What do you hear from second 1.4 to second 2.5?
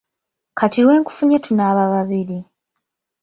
tunaaba babiri.